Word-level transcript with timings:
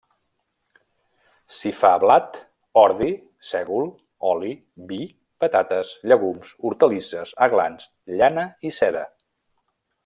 S'hi 1.57 1.71
fa 1.79 1.91
blat, 2.03 2.39
ordi, 2.83 3.09
sègol, 3.51 3.85
oli, 4.31 4.55
vi, 4.93 5.01
patates, 5.45 5.93
llegums, 6.13 6.57
hortalisses, 6.67 7.37
aglans, 7.49 7.89
llana 8.19 8.51
i 8.71 8.77
seda. 8.81 9.09